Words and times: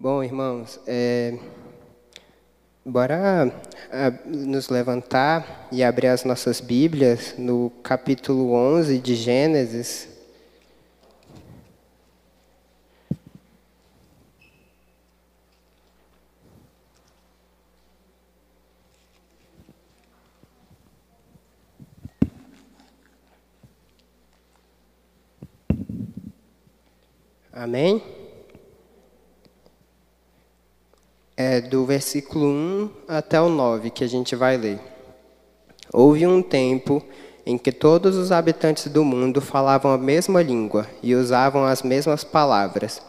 Bom, 0.00 0.22
irmãos, 0.22 0.78
é, 0.86 1.36
bora 2.86 3.52
a, 3.90 4.10
nos 4.24 4.68
levantar 4.68 5.66
e 5.72 5.82
abrir 5.82 6.06
as 6.06 6.22
nossas 6.22 6.60
Bíblias 6.60 7.34
no 7.36 7.68
capítulo 7.82 8.52
11 8.52 8.96
de 9.00 9.16
Gênesis. 9.16 10.08
Amém? 27.52 28.17
É 31.40 31.60
do 31.60 31.86
versículo 31.86 32.46
1 32.46 32.90
até 33.06 33.40
o 33.40 33.48
9 33.48 33.90
que 33.90 34.02
a 34.02 34.08
gente 34.08 34.34
vai 34.34 34.56
ler. 34.56 34.80
Houve 35.92 36.26
um 36.26 36.42
tempo 36.42 37.00
em 37.46 37.56
que 37.56 37.70
todos 37.70 38.16
os 38.16 38.32
habitantes 38.32 38.88
do 38.88 39.04
mundo 39.04 39.40
falavam 39.40 39.92
a 39.92 39.96
mesma 39.96 40.42
língua 40.42 40.88
e 41.00 41.14
usavam 41.14 41.64
as 41.64 41.80
mesmas 41.80 42.24
palavras. 42.24 43.00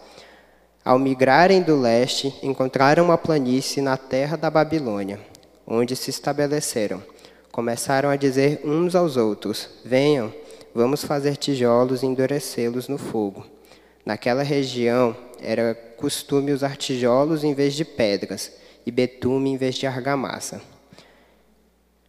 Ao 0.86 1.00
migrarem 1.00 1.64
do 1.64 1.76
leste, 1.76 2.32
encontraram 2.44 3.06
uma 3.06 3.18
planície 3.18 3.82
na 3.82 3.98
terra 3.98 4.38
da 4.38 4.52
Babilônia, 4.52 5.20
onde 5.66 5.96
se 5.96 6.12
estabeleceram. 6.12 7.02
Começaram 7.52 8.10
a 8.12 8.16
dizer 8.16 8.62
uns 8.64 8.94
aos 8.94 9.18
outros: 9.18 9.68
Venham, 9.84 10.32
vamos 10.76 11.04
fazer 11.04 11.36
tijolos 11.36 12.04
e 12.04 12.06
endurecê-los 12.06 12.88
no 12.88 13.00
fogo. 13.00 13.44
Naquela 14.06 14.44
região 14.44 15.18
era 15.42 15.76
costume 15.98 16.52
usar 16.52 16.78
tijolos 16.78 17.44
em 17.44 17.54
vez 17.54 17.74
de 17.74 17.84
pedras 17.84 18.52
e 18.86 18.92
betume 18.92 19.52
em 19.52 19.58
vez 19.58 19.76
de 19.76 19.86
argamassa. 19.86 20.62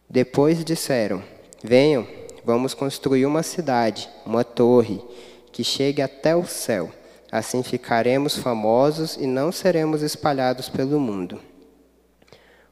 Depois 0.09 0.63
disseram: 0.63 1.23
Venham, 1.63 2.07
vamos 2.43 2.73
construir 2.73 3.25
uma 3.25 3.43
cidade, 3.43 4.09
uma 4.25 4.43
torre, 4.43 5.01
que 5.51 5.63
chegue 5.63 6.01
até 6.01 6.35
o 6.35 6.45
céu. 6.45 6.91
Assim 7.31 7.63
ficaremos 7.63 8.37
famosos 8.37 9.15
e 9.15 9.25
não 9.25 9.51
seremos 9.51 10.01
espalhados 10.01 10.67
pelo 10.67 10.99
mundo. 10.99 11.39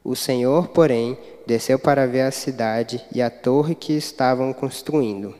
O 0.04 0.14
Senhor, 0.14 0.68
porém, 0.68 1.16
desceu 1.46 1.78
para 1.78 2.06
ver 2.06 2.22
a 2.22 2.30
cidade 2.30 3.04
e 3.14 3.22
a 3.22 3.30
torre 3.30 3.74
que 3.74 3.92
estavam 3.92 4.52
construindo. 4.52 5.34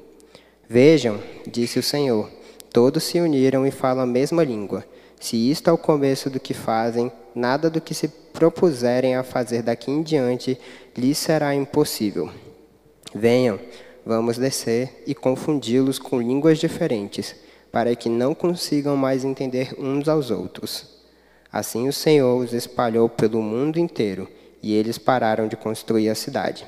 Vejam, 0.68 1.18
disse 1.46 1.78
o 1.78 1.82
Senhor, 1.82 2.30
todos 2.72 3.02
se 3.02 3.20
uniram 3.20 3.66
e 3.66 3.70
falam 3.70 4.04
a 4.04 4.06
mesma 4.06 4.44
língua. 4.44 4.84
Se 5.20 5.36
isto 5.36 5.68
é 5.68 5.72
o 5.72 5.76
começo 5.76 6.30
do 6.30 6.40
que 6.40 6.54
fazem, 6.54 7.12
nada 7.34 7.68
do 7.68 7.78
que 7.78 7.92
se 7.92 8.08
propuserem 8.08 9.16
a 9.16 9.22
fazer 9.22 9.62
daqui 9.62 9.90
em 9.90 10.02
diante 10.02 10.58
lhes 10.96 11.18
será 11.18 11.54
impossível. 11.54 12.30
Venham, 13.14 13.60
vamos 14.04 14.38
descer 14.38 15.02
e 15.06 15.14
confundi-los 15.14 15.98
com 15.98 16.22
línguas 16.22 16.58
diferentes, 16.58 17.36
para 17.70 17.94
que 17.94 18.08
não 18.08 18.34
consigam 18.34 18.96
mais 18.96 19.22
entender 19.22 19.74
uns 19.78 20.08
aos 20.08 20.30
outros. 20.30 20.88
Assim 21.52 21.86
o 21.86 21.92
Senhor 21.92 22.42
os 22.42 22.54
espalhou 22.54 23.06
pelo 23.06 23.42
mundo 23.42 23.78
inteiro, 23.78 24.26
e 24.62 24.74
eles 24.74 24.96
pararam 24.96 25.48
de 25.48 25.56
construir 25.56 26.08
a 26.08 26.14
cidade. 26.14 26.66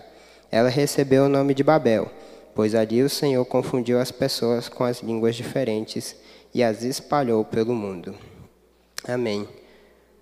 Ela 0.50 0.68
recebeu 0.68 1.24
o 1.24 1.28
nome 1.28 1.54
de 1.54 1.64
Babel, 1.64 2.10
pois 2.54 2.74
ali 2.74 3.02
o 3.02 3.08
Senhor 3.08 3.46
confundiu 3.46 3.98
as 3.98 4.12
pessoas 4.12 4.68
com 4.68 4.84
as 4.84 5.00
línguas 5.00 5.36
diferentes 5.36 6.14
e 6.52 6.62
as 6.62 6.82
espalhou 6.82 7.46
pelo 7.46 7.74
mundo. 7.74 8.14
Amém. 9.04 9.48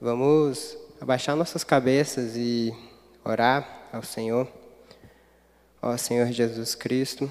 Vamos 0.00 0.74
abaixar 0.98 1.36
nossas 1.36 1.62
cabeças 1.62 2.34
e 2.34 2.74
orar 3.22 3.90
ao 3.92 4.02
Senhor. 4.02 4.48
Ó 5.82 5.94
Senhor 5.98 6.26
Jesus 6.28 6.74
Cristo, 6.74 7.30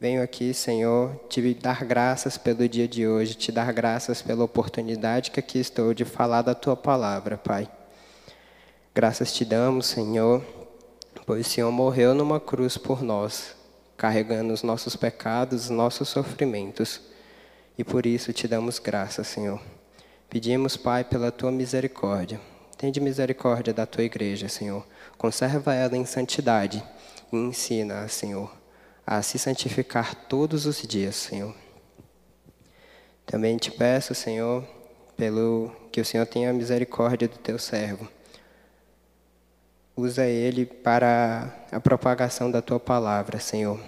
venho 0.00 0.20
aqui, 0.20 0.52
Senhor, 0.52 1.14
te 1.28 1.54
dar 1.54 1.84
graças 1.84 2.36
pelo 2.36 2.68
dia 2.68 2.88
de 2.88 3.06
hoje, 3.06 3.34
te 3.34 3.52
dar 3.52 3.72
graças 3.72 4.20
pela 4.20 4.42
oportunidade 4.42 5.30
que 5.30 5.38
aqui 5.38 5.60
estou 5.60 5.94
de 5.94 6.04
falar 6.04 6.42
da 6.42 6.56
tua 6.56 6.76
palavra, 6.76 7.38
Pai. 7.38 7.70
Graças 8.92 9.32
te 9.32 9.44
damos, 9.44 9.86
Senhor, 9.86 10.42
pois 11.24 11.46
o 11.46 11.50
Senhor 11.50 11.70
morreu 11.70 12.14
numa 12.14 12.40
cruz 12.40 12.76
por 12.76 13.00
nós, 13.00 13.54
carregando 13.96 14.52
os 14.52 14.64
nossos 14.64 14.96
pecados, 14.96 15.66
os 15.66 15.70
nossos 15.70 16.08
sofrimentos. 16.08 17.00
E 17.78 17.84
por 17.84 18.06
isso 18.06 18.32
te 18.32 18.48
damos 18.48 18.80
graças, 18.80 19.28
Senhor. 19.28 19.77
Pedimos, 20.30 20.76
Pai, 20.76 21.04
pela 21.04 21.32
tua 21.32 21.50
misericórdia. 21.50 22.38
Tende 22.76 23.00
misericórdia 23.00 23.72
da 23.72 23.86
tua 23.86 24.04
igreja, 24.04 24.46
Senhor. 24.46 24.86
Conserva 25.16 25.74
ela 25.74 25.96
em 25.96 26.04
santidade 26.04 26.84
e 27.32 27.36
ensina, 27.36 28.06
Senhor, 28.08 28.54
a 29.06 29.22
se 29.22 29.38
santificar 29.38 30.14
todos 30.14 30.66
os 30.66 30.82
dias, 30.82 31.16
Senhor. 31.16 31.54
Também 33.24 33.56
te 33.56 33.70
peço, 33.70 34.14
Senhor, 34.14 34.68
pelo 35.16 35.72
que 35.90 35.98
o 35.98 36.04
Senhor 36.04 36.26
tenha 36.26 36.52
misericórdia 36.52 37.26
do 37.26 37.38
teu 37.38 37.58
servo. 37.58 38.06
Usa 39.96 40.26
ele 40.26 40.66
para 40.66 41.52
a 41.72 41.80
propagação 41.80 42.50
da 42.50 42.60
tua 42.60 42.78
palavra, 42.78 43.40
Senhor. 43.40 43.80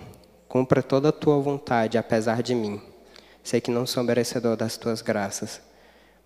Cumpra 0.48 0.82
toda 0.82 1.10
a 1.10 1.12
tua 1.12 1.38
vontade, 1.38 1.98
apesar 1.98 2.42
de 2.42 2.54
mim. 2.54 2.80
Sei 3.44 3.60
que 3.60 3.70
não 3.70 3.86
sou 3.86 4.02
merecedor 4.02 4.56
das 4.56 4.78
tuas 4.78 5.02
graças, 5.02 5.60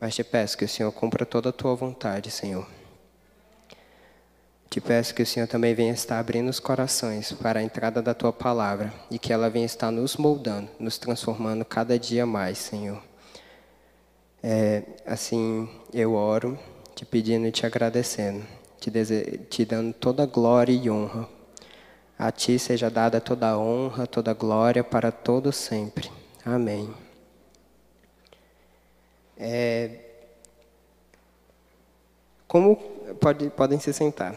mas 0.04 0.14
te 0.14 0.22
peço 0.22 0.58
que 0.58 0.66
o 0.66 0.68
Senhor 0.68 0.92
cumpra 0.92 1.24
toda 1.24 1.48
a 1.48 1.52
tua 1.52 1.74
vontade, 1.74 2.30
Senhor. 2.30 2.68
Te 4.68 4.78
peço 4.78 5.14
que 5.14 5.22
o 5.22 5.26
Senhor 5.26 5.48
também 5.48 5.74
venha 5.74 5.94
estar 5.94 6.18
abrindo 6.18 6.50
os 6.50 6.60
corações 6.60 7.32
para 7.32 7.60
a 7.60 7.62
entrada 7.62 8.02
da 8.02 8.12
tua 8.12 8.30
palavra 8.30 8.92
e 9.10 9.18
que 9.18 9.32
ela 9.32 9.48
venha 9.48 9.64
estar 9.64 9.90
nos 9.90 10.18
moldando, 10.18 10.68
nos 10.78 10.98
transformando 10.98 11.64
cada 11.64 11.98
dia 11.98 12.26
mais, 12.26 12.58
Senhor. 12.58 13.02
É, 14.42 14.82
assim 15.06 15.66
eu 15.90 16.12
oro, 16.12 16.58
te 16.94 17.06
pedindo 17.06 17.46
e 17.46 17.50
te 17.50 17.64
agradecendo 17.64 18.44
te, 18.78 18.90
te 19.48 19.64
dando 19.64 19.94
toda 19.94 20.26
glória 20.26 20.72
e 20.74 20.90
honra. 20.90 21.26
A 22.18 22.30
ti 22.30 22.58
seja 22.58 22.90
dada 22.90 23.22
toda 23.22 23.58
honra, 23.58 24.06
toda 24.06 24.34
glória 24.34 24.84
para 24.84 25.10
todo 25.10 25.50
sempre. 25.50 26.10
Amém. 26.44 26.92
É, 29.36 29.90
como 32.46 32.76
pode, 33.20 33.50
podem 33.50 33.80
se 33.80 33.92
sentar? 33.92 34.36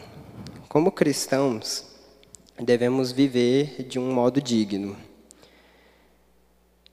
Como 0.68 0.90
cristãos, 0.90 1.86
devemos 2.58 3.12
viver 3.12 3.84
de 3.84 3.98
um 3.98 4.12
modo 4.12 4.42
digno. 4.42 4.96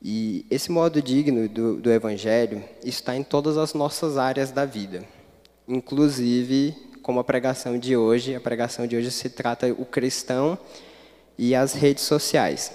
E 0.02 0.46
esse 0.52 0.72
modo 0.72 1.02
digno 1.02 1.50
do, 1.50 1.78
do 1.78 1.92
Evangelho 1.92 2.64
está 2.84 3.16
em 3.16 3.24
todas 3.24 3.58
as 3.58 3.74
nossas 3.74 4.18
áreas 4.18 4.52
da 4.52 4.64
vida, 4.64 5.04
inclusive 5.68 6.76
como 7.02 7.20
a 7.20 7.24
pregação 7.24 7.78
de 7.80 7.98
hoje. 7.98 8.36
A 8.36 8.40
pregação 8.40 8.86
de 8.86 8.96
hoje 8.96 9.10
se 9.10 9.30
trata 9.30 9.74
o 9.74 9.84
cristão 9.84 10.58
e 11.38 11.56
as 11.56 11.74
redes 11.74 12.04
sociais. 12.04 12.72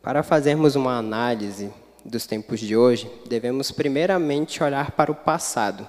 Para 0.00 0.22
fazermos 0.22 0.76
uma 0.76 0.96
análise 0.96 1.72
dos 2.04 2.26
tempos 2.26 2.60
de 2.60 2.76
hoje, 2.76 3.10
devemos 3.28 3.70
primeiramente 3.70 4.62
olhar 4.62 4.92
para 4.92 5.10
o 5.10 5.14
passado. 5.14 5.86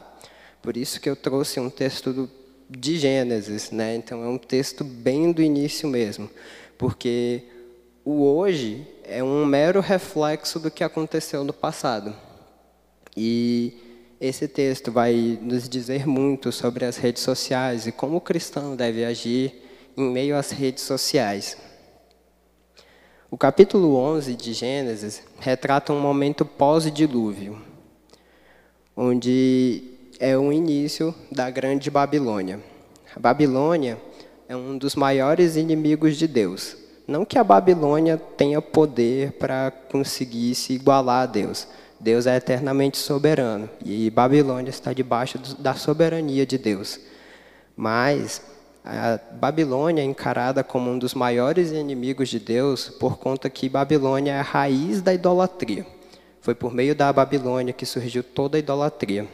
Por 0.61 0.77
isso 0.77 0.99
que 0.99 1.09
eu 1.09 1.16
trouxe 1.16 1.59
um 1.59 1.69
texto 1.69 2.13
do, 2.13 2.29
de 2.69 2.97
Gênesis, 2.97 3.72
né? 3.72 3.95
Então 3.95 4.23
é 4.23 4.27
um 4.27 4.38
texto 4.38 4.83
bem 4.83 5.31
do 5.31 5.41
início 5.41 5.88
mesmo, 5.89 6.29
porque 6.77 7.44
o 8.03 8.23
hoje 8.23 8.85
é 9.03 9.23
um 9.23 9.45
mero 9.45 9.79
reflexo 9.79 10.59
do 10.59 10.71
que 10.71 10.83
aconteceu 10.83 11.44
no 11.44 11.53
passado. 11.53 12.16
E 13.16 13.73
esse 14.19 14.47
texto 14.47 14.91
vai 14.91 15.39
nos 15.41 15.68
dizer 15.68 16.07
muito 16.07 16.51
sobre 16.51 16.86
as 16.86 16.97
redes 16.97 17.24
sociais 17.24 17.88
e 17.88 17.91
como 17.91 18.18
o 18.18 18.21
cristão 18.21 18.75
deve 18.75 19.03
agir 19.03 19.53
em 19.97 20.09
meio 20.12 20.36
às 20.36 20.51
redes 20.51 20.83
sociais. 20.83 21.57
O 23.33 23.38
capítulo 23.38 23.95
11 23.95 24.36
de 24.36 24.51
Gênesis 24.51 25.24
retrata 25.39 25.94
um 25.94 26.01
momento 26.01 26.44
pós-dilúvio, 26.44 27.57
onde 28.94 29.83
é 30.19 30.38
o 30.38 30.51
início 30.51 31.16
da 31.31 31.50
grande 31.50 31.89
Babilônia. 31.89 32.60
A 33.16 33.19
Babilônia 33.22 33.98
é 34.50 34.56
um 34.56 34.78
dos 34.78 34.95
maiores 34.95 35.56
inimigos 35.56 36.18
de 36.18 36.28
Deus. 36.28 36.75
Não 37.07 37.24
que 37.24 37.39
a 37.39 37.44
Babilônia 37.44 38.18
tenha 38.18 38.62
poder 38.62 39.31
para 39.31 39.72
conseguir 39.89 40.54
se 40.54 40.74
igualar 40.74 41.24
a 41.24 41.25
Deus, 41.25 41.69
Deus 41.98 42.27
é 42.27 42.36
eternamente 42.36 42.98
soberano 42.98 43.69
e 43.86 44.10
Babilônia 44.10 44.72
está 44.72 44.92
debaixo 44.92 45.38
da 45.57 45.74
soberania 45.74 46.45
de 46.45 46.57
Deus. 46.57 47.00
Mas 47.77 48.42
a 48.83 49.19
Babilônia 49.33 50.01
é 50.01 50.06
encarada 50.06 50.63
como 50.63 50.89
um 50.89 50.98
dos 50.98 51.13
maiores 51.13 51.72
inimigos 51.72 52.30
de 52.30 52.39
Deus 52.39 52.89
por 52.89 53.18
conta 53.18 53.50
que 53.50 53.69
Babilônia 53.69 54.31
é 54.31 54.39
a 54.39 54.44
raiz 54.44 55.01
da 55.01 55.13
idolatria. 55.13 55.86
Foi 56.42 56.56
por 56.56 56.74
meio 56.74 56.95
da 56.95 57.13
Babilônia 57.13 57.74
que 57.74 57.86
surgiu 57.86 58.24
toda 58.24 58.57
a 58.57 58.60
idolatria. 58.60 59.28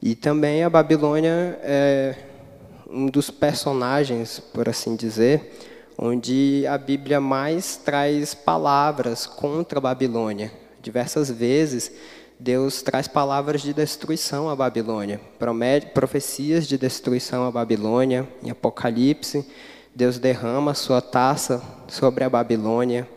E 0.00 0.14
também 0.14 0.64
a 0.64 0.70
Babilônia 0.70 1.58
é 1.62 2.14
um 2.88 3.06
dos 3.06 3.30
personagens, 3.30 4.38
por 4.38 4.68
assim 4.68 4.96
dizer, 4.96 5.58
onde 5.98 6.64
a 6.66 6.78
Bíblia 6.78 7.20
mais 7.20 7.76
traz 7.76 8.34
palavras 8.34 9.26
contra 9.26 9.78
a 9.78 9.82
Babilônia. 9.82 10.50
Diversas 10.80 11.30
vezes, 11.30 11.92
Deus 12.44 12.82
traz 12.82 13.08
palavras 13.08 13.62
de 13.62 13.72
destruição 13.72 14.50
à 14.50 14.54
Babilônia, 14.54 15.18
profecias 15.94 16.66
de 16.66 16.76
destruição 16.76 17.46
à 17.46 17.50
Babilônia. 17.50 18.28
Em 18.42 18.50
Apocalipse, 18.50 19.48
Deus 19.94 20.18
derrama 20.18 20.74
sua 20.74 21.00
taça 21.00 21.62
sobre 21.88 22.22
a 22.22 22.28
Babilônia. 22.28 23.08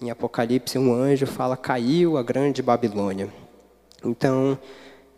Em 0.00 0.08
Apocalipse, 0.08 0.78
um 0.78 0.94
anjo 0.94 1.26
fala: 1.26 1.56
caiu 1.56 2.16
a 2.16 2.22
grande 2.22 2.62
Babilônia. 2.62 3.28
Então, 4.04 4.56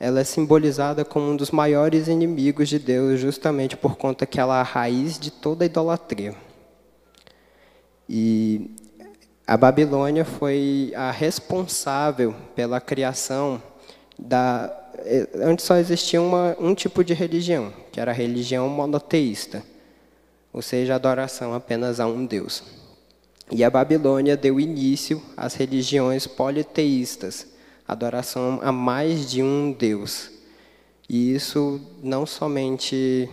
ela 0.00 0.20
é 0.20 0.24
simbolizada 0.24 1.04
como 1.04 1.30
um 1.30 1.36
dos 1.36 1.50
maiores 1.50 2.08
inimigos 2.08 2.70
de 2.70 2.78
Deus, 2.78 3.20
justamente 3.20 3.76
por 3.76 3.98
conta 3.98 4.24
que 4.24 4.40
ela 4.40 4.56
é 4.56 4.60
a 4.60 4.62
raiz 4.62 5.18
de 5.18 5.30
toda 5.30 5.66
idolatria. 5.66 6.34
E 8.08 8.70
a 9.48 9.56
Babilônia 9.56 10.26
foi 10.26 10.92
a 10.94 11.10
responsável 11.10 12.34
pela 12.54 12.82
criação 12.82 13.62
da. 14.18 14.70
Antes 15.36 15.64
só 15.64 15.76
existia 15.76 16.20
uma, 16.20 16.54
um 16.60 16.74
tipo 16.74 17.02
de 17.02 17.14
religião, 17.14 17.72
que 17.90 17.98
era 17.98 18.10
a 18.10 18.14
religião 18.14 18.68
monoteísta, 18.68 19.64
ou 20.52 20.60
seja, 20.60 20.94
adoração 20.94 21.54
apenas 21.54 21.98
a 21.98 22.06
um 22.06 22.26
Deus. 22.26 22.62
E 23.50 23.64
a 23.64 23.70
Babilônia 23.70 24.36
deu 24.36 24.60
início 24.60 25.22
às 25.34 25.54
religiões 25.54 26.26
politeístas, 26.26 27.46
adoração 27.86 28.60
a 28.62 28.70
mais 28.70 29.30
de 29.30 29.42
um 29.42 29.72
Deus. 29.72 30.30
E 31.08 31.34
isso 31.34 31.80
não 32.02 32.26
somente 32.26 33.30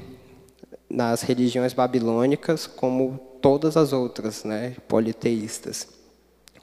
nas 0.89 1.23
religiões 1.23 1.73
babilônicas, 1.73 2.67
como 2.67 3.19
todas 3.41 3.75
as 3.75 3.91
outras, 3.91 4.45
né, 4.45 4.77
politeístas. 4.87 5.94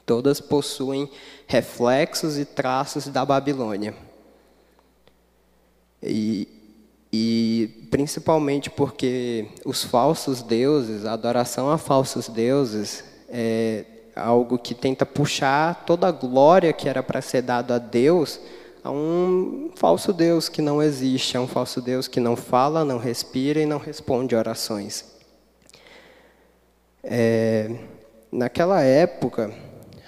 Todas 0.05 0.41
possuem 0.41 1.09
reflexos 1.47 2.37
e 2.37 2.45
traços 2.45 3.07
da 3.07 3.25
Babilônia. 3.25 3.95
E, 6.01 6.47
e 7.11 7.87
principalmente 7.89 8.69
porque 8.69 9.47
os 9.65 9.83
falsos 9.83 10.41
deuses, 10.41 11.05
a 11.05 11.13
adoração 11.13 11.69
a 11.69 11.77
falsos 11.77 12.27
deuses, 12.27 13.03
é 13.29 13.85
algo 14.15 14.59
que 14.59 14.75
tenta 14.75 15.05
puxar 15.05 15.85
toda 15.85 16.07
a 16.07 16.11
glória 16.11 16.73
que 16.73 16.87
era 16.87 17.01
para 17.01 17.21
ser 17.21 17.41
dada 17.41 17.75
a 17.75 17.79
Deus 17.79 18.39
a 18.83 18.91
um 18.91 19.71
falso 19.75 20.11
Deus 20.11 20.49
que 20.49 20.61
não 20.61 20.83
existe, 20.83 21.37
a 21.37 21.41
um 21.41 21.47
falso 21.47 21.81
Deus 21.81 22.07
que 22.07 22.19
não 22.19 22.35
fala, 22.35 22.83
não 22.83 22.97
respira 22.97 23.61
e 23.61 23.65
não 23.65 23.77
responde 23.77 24.35
orações. 24.35 25.05
É, 27.01 27.71
naquela 28.29 28.81
época, 28.81 29.53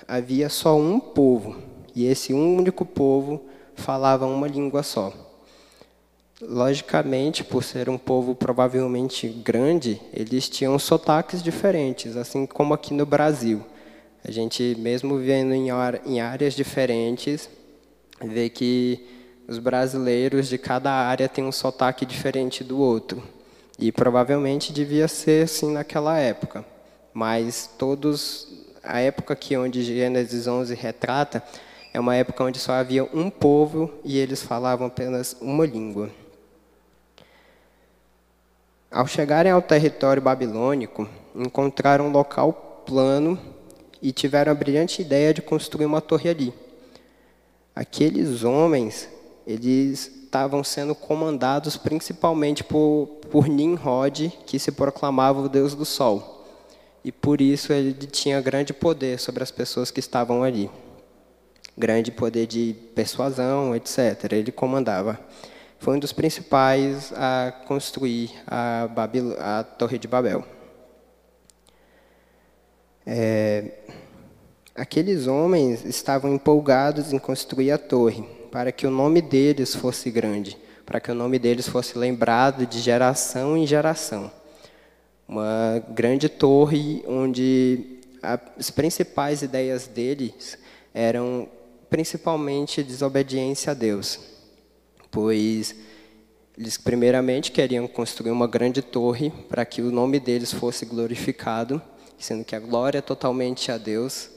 havia 0.07 0.49
só 0.49 0.77
um 0.77 0.99
povo, 0.99 1.57
e 1.95 2.05
esse 2.05 2.33
único 2.33 2.85
povo 2.85 3.45
falava 3.75 4.25
uma 4.25 4.47
língua 4.47 4.83
só. 4.83 5.13
Logicamente, 6.41 7.43
por 7.43 7.63
ser 7.63 7.89
um 7.89 7.97
povo 7.97 8.35
provavelmente 8.35 9.27
grande, 9.27 10.01
eles 10.13 10.49
tinham 10.49 10.77
sotaques 10.77 11.41
diferentes, 11.41 12.17
assim 12.17 12.45
como 12.45 12.73
aqui 12.73 12.93
no 12.93 13.05
Brasil. 13.05 13.61
A 14.23 14.31
gente, 14.31 14.75
mesmo 14.79 15.17
vivendo 15.17 15.53
em 15.53 16.19
áreas 16.19 16.53
diferentes, 16.53 17.49
vê 18.21 18.49
que 18.49 19.05
os 19.47 19.59
brasileiros 19.59 20.49
de 20.49 20.57
cada 20.57 20.91
área 20.91 21.29
têm 21.29 21.45
um 21.45 21.51
sotaque 21.51 22.05
diferente 22.05 22.63
do 22.63 22.79
outro. 22.79 23.23
E 23.77 23.91
provavelmente 23.91 24.73
devia 24.73 25.07
ser 25.07 25.43
assim 25.43 25.71
naquela 25.71 26.17
época. 26.17 26.65
Mas 27.13 27.69
todos 27.77 28.64
a 28.85 28.99
época 28.99 29.35
que 29.35 29.57
onde 29.57 29.83
Gênesis 29.83 30.47
11 30.47 30.73
retrata 30.75 31.43
é 31.93 31.99
uma 31.99 32.15
época 32.15 32.43
onde 32.43 32.59
só 32.59 32.73
havia 32.73 33.03
um 33.03 33.29
povo 33.29 33.93
e 34.03 34.17
eles 34.17 34.41
falavam 34.41 34.87
apenas 34.87 35.35
uma 35.41 35.65
língua. 35.65 36.09
Ao 38.91 39.07
chegarem 39.07 39.51
ao 39.51 39.61
território 39.61 40.21
babilônico, 40.21 41.07
encontraram 41.33 42.07
um 42.07 42.11
local 42.11 42.83
plano 42.85 43.39
e 44.01 44.11
tiveram 44.11 44.51
a 44.51 44.55
brilhante 44.55 45.01
ideia 45.01 45.33
de 45.33 45.41
construir 45.41 45.85
uma 45.85 46.01
torre 46.01 46.29
ali. 46.29 46.53
Aqueles 47.75 48.43
homens, 48.43 49.09
eles 49.45 50.07
estavam 50.23 50.63
sendo 50.63 50.93
comandados 50.93 51.77
principalmente 51.77 52.63
por, 52.63 53.07
por 53.31 53.47
Nimrod, 53.47 54.31
que 54.45 54.59
se 54.59 54.71
proclamava 54.71 55.41
o 55.41 55.49
deus 55.49 55.73
do 55.75 55.85
sol 55.85 56.34
e 57.05 57.11
por 57.11 57.39
isso 57.39 57.71
ele 57.71 57.93
tinha 57.93 58.41
grande 58.41 58.73
poder 58.73 59.19
sobre 59.19 59.43
as 59.43 59.51
pessoas 59.51 59.91
que 59.91 59.99
estavam 59.99 60.41
ali. 60.41 60.71
Grande 61.77 62.11
poder 62.11 62.47
de 62.47 62.75
persuasão, 62.95 63.75
etc. 63.75 64.31
Ele 64.31 64.51
comandava. 64.51 65.19
Foi 65.77 65.95
um 65.95 65.99
dos 65.99 66.11
principais 66.11 67.13
a 67.15 67.53
construir 67.67 68.31
a, 68.47 68.87
Babil 68.87 69.35
a 69.39 69.63
Torre 69.63 69.99
de 69.99 70.07
Babel. 70.07 70.43
É, 73.05 73.73
aqueles 74.73 75.27
homens 75.27 75.85
estavam 75.85 76.33
empolgados 76.33 77.13
em 77.13 77.19
construir 77.19 77.69
a 77.69 77.77
torre, 77.77 78.23
para 78.51 78.71
que 78.71 78.87
o 78.87 78.89
nome 78.89 79.21
deles 79.21 79.75
fosse 79.75 80.09
grande, 80.09 80.57
para 80.87 80.99
que 80.99 81.11
o 81.11 81.15
nome 81.15 81.37
deles 81.37 81.69
fosse 81.69 81.99
lembrado 81.99 82.65
de 82.65 82.79
geração 82.79 83.55
em 83.55 83.67
geração 83.67 84.31
uma 85.27 85.83
grande 85.89 86.29
torre 86.29 87.03
onde 87.07 87.99
as 88.57 88.69
principais 88.69 89.41
ideias 89.41 89.87
deles 89.87 90.57
eram 90.93 91.47
principalmente 91.89 92.83
desobediência 92.83 93.71
a 93.71 93.73
Deus, 93.73 94.19
pois 95.11 95.75
eles 96.57 96.77
primeiramente 96.77 97.51
queriam 97.51 97.87
construir 97.87 98.31
uma 98.31 98.47
grande 98.47 98.81
torre 98.81 99.31
para 99.49 99.65
que 99.65 99.81
o 99.81 99.91
nome 99.91 100.19
deles 100.19 100.53
fosse 100.53 100.85
glorificado, 100.85 101.81
sendo 102.17 102.45
que 102.45 102.55
a 102.55 102.59
glória 102.59 102.99
é 102.99 103.01
totalmente 103.01 103.71
a 103.71 103.77
Deus, 103.77 104.29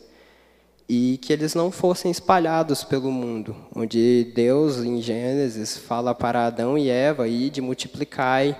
e 0.88 1.18
que 1.18 1.32
eles 1.32 1.54
não 1.54 1.70
fossem 1.70 2.10
espalhados 2.10 2.82
pelo 2.82 3.12
mundo, 3.12 3.54
onde 3.74 4.32
Deus 4.34 4.78
em 4.78 5.00
Gênesis 5.02 5.76
fala 5.76 6.14
para 6.14 6.46
Adão 6.46 6.78
e 6.78 6.88
Eva 6.88 7.28
ir 7.28 7.50
de 7.50 7.60
multiplicai 7.60 8.56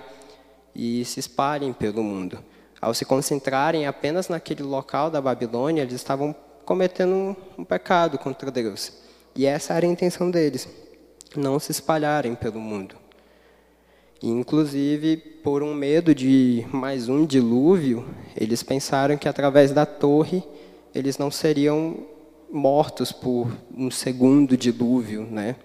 e 0.79 1.03
se 1.03 1.19
espalhem 1.19 1.73
pelo 1.73 2.01
mundo. 2.01 2.39
Ao 2.81 2.93
se 2.93 3.03
concentrarem 3.03 3.85
apenas 3.85 4.29
naquele 4.29 4.63
local 4.63 5.11
da 5.11 5.19
Babilônia, 5.19 5.81
eles 5.81 5.95
estavam 5.95 6.33
cometendo 6.63 7.13
um, 7.13 7.35
um 7.57 7.65
pecado 7.65 8.17
contra 8.17 8.49
Deus. 8.49 8.93
E 9.35 9.45
essa 9.45 9.73
era 9.73 9.85
a 9.85 9.89
intenção 9.89 10.31
deles, 10.31 10.69
não 11.35 11.59
se 11.59 11.71
espalharem 11.71 12.33
pelo 12.33 12.61
mundo. 12.61 12.95
E, 14.23 14.29
inclusive, 14.29 15.17
por 15.17 15.61
um 15.61 15.73
medo 15.73 16.15
de 16.15 16.65
mais 16.71 17.09
um 17.09 17.25
dilúvio, 17.25 18.07
eles 18.33 18.63
pensaram 18.63 19.17
que 19.17 19.27
através 19.27 19.71
da 19.71 19.85
torre 19.85 20.41
eles 20.95 21.17
não 21.17 21.29
seriam 21.29 22.07
mortos 22.49 23.11
por 23.11 23.51
um 23.75 23.91
segundo 23.91 24.55
dilúvio, 24.55 25.23
né? 25.29 25.57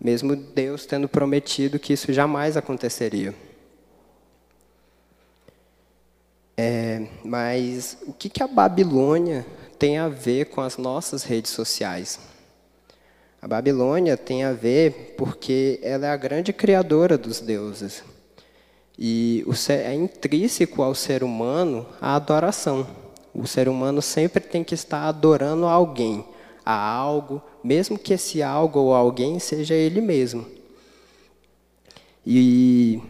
Mesmo 0.00 0.34
Deus 0.34 0.86
tendo 0.86 1.06
prometido 1.06 1.78
que 1.78 1.92
isso 1.92 2.12
jamais 2.14 2.56
aconteceria. 2.56 3.34
É, 6.60 7.06
mas 7.24 7.96
o 8.04 8.12
que, 8.12 8.28
que 8.28 8.42
a 8.42 8.48
Babilônia 8.48 9.46
tem 9.78 9.96
a 9.96 10.08
ver 10.08 10.46
com 10.46 10.60
as 10.60 10.76
nossas 10.76 11.22
redes 11.22 11.52
sociais? 11.52 12.18
A 13.40 13.46
Babilônia 13.46 14.16
tem 14.16 14.42
a 14.42 14.52
ver 14.52 15.14
porque 15.16 15.78
ela 15.84 16.06
é 16.08 16.10
a 16.10 16.16
grande 16.16 16.52
criadora 16.52 17.16
dos 17.16 17.38
deuses. 17.38 18.02
E 18.98 19.46
é 19.68 19.94
intrínseco 19.94 20.82
ao 20.82 20.96
ser 20.96 21.22
humano 21.22 21.86
a 22.00 22.16
adoração. 22.16 22.84
O 23.32 23.46
ser 23.46 23.68
humano 23.68 24.02
sempre 24.02 24.42
tem 24.42 24.64
que 24.64 24.74
estar 24.74 25.06
adorando 25.06 25.64
alguém, 25.64 26.24
a 26.66 26.74
algo, 26.74 27.40
mesmo 27.62 27.96
que 27.96 28.14
esse 28.14 28.42
algo 28.42 28.80
ou 28.80 28.94
alguém 28.94 29.38
seja 29.38 29.74
ele 29.74 30.00
mesmo. 30.00 30.44
E 32.26 33.00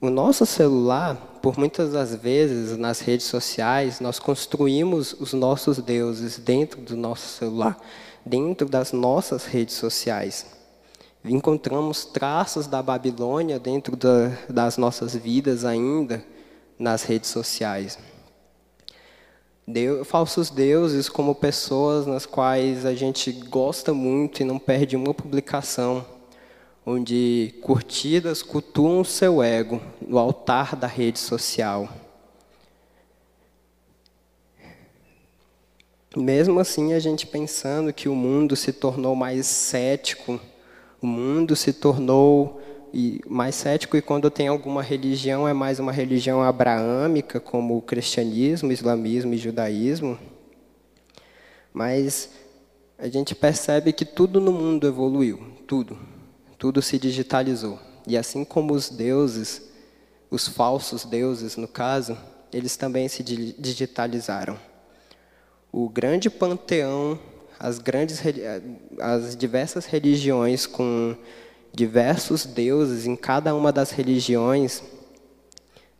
o 0.00 0.08
nosso 0.08 0.46
celular 0.46 1.35
por 1.46 1.56
muitas 1.56 1.92
das 1.92 2.12
vezes 2.12 2.76
nas 2.76 2.98
redes 2.98 3.26
sociais 3.26 4.00
nós 4.00 4.18
construímos 4.18 5.12
os 5.12 5.32
nossos 5.32 5.78
deuses 5.78 6.38
dentro 6.38 6.80
do 6.80 6.96
nosso 6.96 7.38
celular, 7.38 7.80
dentro 8.24 8.68
das 8.68 8.90
nossas 8.90 9.46
redes 9.46 9.76
sociais. 9.76 10.44
Encontramos 11.24 12.04
traços 12.04 12.66
da 12.66 12.82
Babilônia 12.82 13.60
dentro 13.60 13.94
da, 13.94 14.32
das 14.48 14.76
nossas 14.76 15.14
vidas 15.14 15.64
ainda 15.64 16.20
nas 16.76 17.04
redes 17.04 17.30
sociais. 17.30 17.96
Deus, 19.64 20.04
falsos 20.04 20.50
deuses 20.50 21.08
como 21.08 21.32
pessoas 21.32 22.08
nas 22.08 22.26
quais 22.26 22.84
a 22.84 22.92
gente 22.92 23.30
gosta 23.30 23.94
muito 23.94 24.40
e 24.40 24.44
não 24.44 24.58
perde 24.58 24.96
uma 24.96 25.14
publicação, 25.14 26.04
onde 26.88 27.52
curtidas 27.62 28.44
cultuam 28.44 29.00
o 29.00 29.04
seu 29.04 29.42
ego 29.42 29.82
no 30.00 30.18
altar 30.18 30.76
da 30.76 30.86
rede 30.86 31.18
social. 31.18 31.88
Mesmo 36.16 36.60
assim, 36.60 36.94
a 36.94 37.00
gente 37.00 37.26
pensando 37.26 37.92
que 37.92 38.08
o 38.08 38.14
mundo 38.14 38.54
se 38.54 38.72
tornou 38.72 39.16
mais 39.16 39.46
cético, 39.46 40.40
o 41.02 41.06
mundo 41.06 41.56
se 41.56 41.72
tornou 41.72 42.62
mais 43.26 43.56
cético 43.56 43.96
e 43.96 44.00
quando 44.00 44.30
tem 44.30 44.46
alguma 44.46 44.80
religião 44.80 45.46
é 45.46 45.52
mais 45.52 45.80
uma 45.80 45.92
religião 45.92 46.40
abraâmica, 46.40 47.40
como 47.40 47.76
o 47.76 47.82
cristianismo, 47.82 48.72
islamismo 48.72 49.34
e 49.34 49.36
judaísmo. 49.36 50.16
Mas 51.74 52.30
a 52.96 53.08
gente 53.08 53.34
percebe 53.34 53.92
que 53.92 54.04
tudo 54.04 54.40
no 54.40 54.52
mundo 54.52 54.86
evoluiu, 54.86 55.38
tudo 55.66 56.15
tudo 56.58 56.82
se 56.82 56.98
digitalizou. 56.98 57.78
E 58.06 58.16
assim 58.16 58.44
como 58.44 58.72
os 58.72 58.88
deuses, 58.88 59.62
os 60.30 60.46
falsos 60.46 61.04
deuses, 61.04 61.56
no 61.56 61.68
caso, 61.68 62.16
eles 62.52 62.76
também 62.76 63.08
se 63.08 63.22
digitalizaram. 63.22 64.58
O 65.72 65.88
grande 65.88 66.30
panteão, 66.30 67.18
as 67.58 67.78
grandes 67.78 68.20
as 69.00 69.36
diversas 69.36 69.86
religiões 69.86 70.66
com 70.66 71.16
diversos 71.72 72.46
deuses 72.46 73.06
em 73.06 73.16
cada 73.16 73.54
uma 73.54 73.72
das 73.72 73.90
religiões 73.90 74.82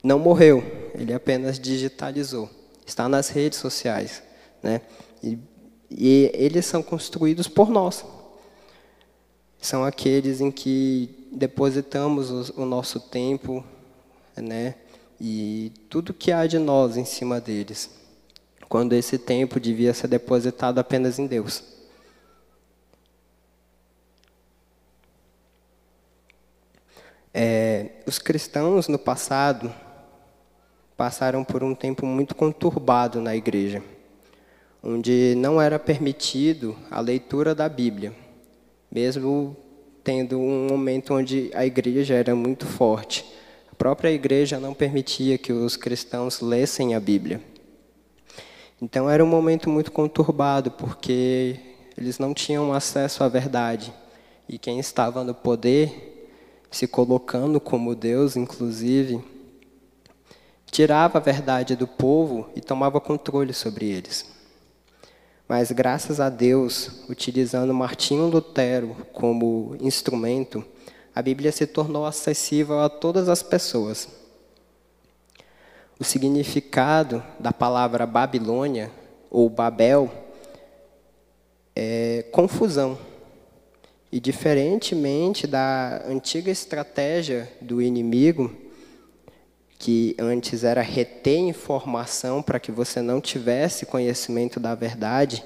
não 0.03 0.19
morreu, 0.19 0.63
ele 0.95 1.13
apenas 1.13 1.59
digitalizou. 1.59 2.49
Está 2.87 3.09
nas 3.09 3.29
redes 3.29 3.59
sociais, 3.59 4.23
né? 4.63 4.81
E, 5.23 5.39
e 5.91 6.31
eles 6.33 6.65
são 6.65 6.83
construídos 6.83 7.49
por 7.49 7.69
nós, 7.69 8.05
são 9.67 9.85
aqueles 9.85 10.41
em 10.41 10.51
que 10.51 11.27
depositamos 11.33 12.31
o, 12.31 12.63
o 12.63 12.65
nosso 12.65 13.01
tempo, 13.01 13.65
né, 14.37 14.77
e 15.21 15.73
tudo 15.91 16.15
que 16.15 16.31
há 16.31 16.47
de 16.47 16.57
nós 16.57 16.97
em 16.97 17.05
cima 17.05 17.41
deles, 17.41 17.91
quando 18.69 18.93
esse 18.93 19.19
tempo 19.19 19.59
devia 19.59 19.93
ser 19.93 20.07
depositado 20.07 20.79
apenas 20.79 21.19
em 21.19 21.27
Deus. 21.27 21.65
É, 27.35 27.91
os 28.07 28.21
cristãos 28.21 28.87
no 28.87 28.99
passado 28.99 29.75
passaram 30.97 31.43
por 31.43 31.65
um 31.65 31.75
tempo 31.75 32.07
muito 32.07 32.37
conturbado 32.37 33.21
na 33.21 33.35
igreja, 33.35 33.83
onde 34.81 35.35
não 35.37 35.61
era 35.61 35.77
permitido 35.77 36.77
a 36.89 37.01
leitura 37.01 37.53
da 37.53 37.69
Bíblia 37.69 38.26
mesmo 38.97 39.55
tendo 40.03 40.39
um 40.41 40.69
momento 40.69 41.13
onde 41.13 41.51
a 41.53 41.67
igreja 41.67 42.15
era 42.15 42.35
muito 42.35 42.65
forte. 42.65 43.27
A 43.71 43.75
própria 43.75 44.09
igreja 44.11 44.59
não 44.59 44.73
permitia 44.73 45.37
que 45.37 45.53
os 45.53 45.77
cristãos 45.77 46.41
lessem 46.41 46.95
a 46.95 47.01
Bíblia. 47.01 47.43
Então 48.81 49.11
era 49.11 49.23
um 49.23 49.27
momento 49.27 49.69
muito 49.69 49.93
conturbado, 49.93 50.71
porque 50.71 51.61
eles 51.95 52.19
não 52.19 52.33
tinham 52.33 52.73
acesso 52.73 53.23
à 53.23 53.29
verdade. 53.29 53.93
E 54.49 54.59
quem 54.59 54.79
estava 54.79 55.23
no 55.23 55.35
poder, 55.35 56.31
se 56.71 56.87
colocando 56.87 57.61
como 57.61 57.95
Deus, 57.95 58.35
inclusive, 58.35 59.23
tirava 60.71 61.19
a 61.19 61.21
verdade 61.21 61.77
do 61.77 61.87
povo 61.87 62.49
e 62.57 62.63
tomava 62.63 62.99
controle 62.99 63.53
sobre 63.53 63.91
eles. 63.91 64.36
Mas 65.49 65.71
graças 65.71 66.19
a 66.19 66.29
Deus, 66.29 67.05
utilizando 67.09 67.73
Martinho 67.73 68.27
Lutero 68.27 68.97
como 69.13 69.77
instrumento, 69.81 70.65
a 71.15 71.23
Bíblia 71.23 71.53
se 71.53 71.67
tornou 71.69 72.05
acessível 72.05 72.81
a 72.81 72.89
todas 72.89 73.29
as 73.29 73.45
pessoas. 73.45 74.09
O 76.01 76.05
significado 76.05 77.23
da 77.39 77.53
palavra 77.53 78.05
Babilônia 78.05 78.91
ou 79.31 79.49
Babel 79.49 80.13
é 81.77 82.25
confusão. 82.33 82.99
E 84.11 84.19
diferentemente 84.19 85.47
da 85.47 86.03
antiga 86.09 86.51
estratégia 86.51 87.49
do 87.61 87.81
inimigo, 87.81 88.53
que 89.79 90.17
antes 90.19 90.65
era 90.65 90.81
reter 90.81 91.39
informação 91.39 92.43
para 92.43 92.59
que 92.59 92.73
você 92.73 93.01
não 93.03 93.21
tivesse 93.21 93.87
conhecimento 93.87 94.59
da 94.59 94.75
verdade, 94.75 95.45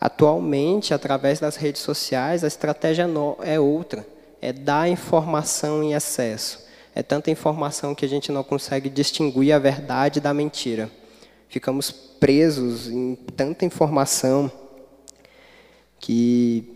atualmente, 0.00 0.94
através 0.94 1.40
das 1.40 1.56
redes 1.56 1.82
sociais, 1.82 2.42
a 2.42 2.46
estratégia 2.46 3.06
é 3.42 3.60
outra, 3.60 4.06
é 4.40 4.52
dar 4.52 4.88
informação 4.88 5.82
em 5.82 5.92
excesso. 5.92 6.64
É 6.94 7.02
tanta 7.02 7.30
informação 7.30 7.94
que 7.94 8.06
a 8.06 8.08
gente 8.08 8.32
não 8.32 8.42
consegue 8.42 8.88
distinguir 8.88 9.52
a 9.52 9.58
verdade 9.58 10.18
da 10.18 10.32
mentira. 10.32 10.90
Ficamos 11.48 11.90
presos 11.90 12.88
em 12.88 13.14
tanta 13.36 13.64
informação 13.64 14.50
que 16.00 16.72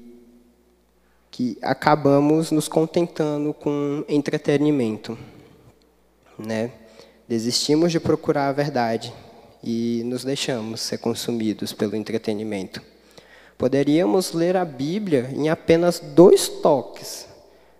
que 1.30 1.56
acabamos 1.62 2.50
nos 2.50 2.68
contentando 2.68 3.54
com 3.54 4.04
entretenimento, 4.08 5.16
né? 6.36 6.70
Desistimos 7.30 7.92
de 7.92 8.00
procurar 8.00 8.48
a 8.48 8.52
verdade 8.52 9.14
e 9.62 10.02
nos 10.04 10.24
deixamos 10.24 10.80
ser 10.80 10.98
consumidos 10.98 11.72
pelo 11.72 11.94
entretenimento. 11.94 12.82
Poderíamos 13.56 14.32
ler 14.32 14.56
a 14.56 14.64
Bíblia 14.64 15.30
em 15.32 15.48
apenas 15.48 16.00
dois 16.00 16.48
toques, 16.48 17.28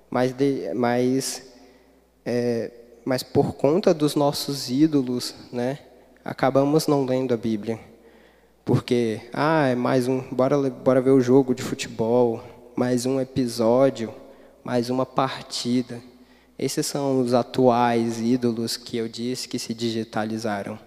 mas, 0.09 0.33
de, 0.33 0.73
mas, 0.73 1.53
é, 2.25 2.71
mas 3.05 3.25
por 3.25 3.55
conta 3.55 3.93
dos 3.93 4.15
nossos 4.15 4.71
ídolos, 4.71 5.35
né, 5.53 5.81
acabamos 6.25 6.87
não 6.87 7.05
lendo 7.05 7.35
a 7.35 7.37
Bíblia. 7.37 7.77
Porque, 8.65 9.21
ah, 9.33 9.67
é 9.67 9.75
mais 9.75 10.07
um, 10.07 10.21
bora, 10.31 10.71
bora 10.71 11.01
ver 11.01 11.11
o 11.11 11.21
jogo 11.21 11.57
de 11.57 11.63
futebol, 11.65 12.41
mais 12.77 13.05
um 13.05 13.21
episódio, 13.21 14.15
mais 14.63 14.91
uma 14.91 15.05
partida. 15.05 16.01
Esses 16.63 16.85
são 16.85 17.23
os 17.23 17.33
atuais 17.33 18.21
ídolos 18.21 18.77
que 18.77 18.99
eu 18.99 19.09
disse 19.09 19.49
que 19.49 19.59
se 19.59 19.73
digitalizaram. 19.73 20.79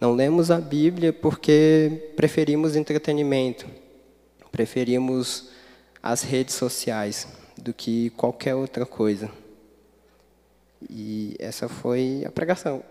Não 0.00 0.12
lemos 0.12 0.50
a 0.50 0.60
Bíblia 0.60 1.12
porque 1.12 2.12
preferimos 2.16 2.74
entretenimento, 2.74 3.68
preferimos 4.50 5.48
as 6.02 6.22
redes 6.22 6.56
sociais 6.56 7.28
do 7.56 7.72
que 7.72 8.10
qualquer 8.10 8.56
outra 8.56 8.84
coisa. 8.84 9.30
E 10.90 11.36
essa 11.38 11.68
foi 11.68 12.24
a 12.26 12.32
pregação. 12.32 12.82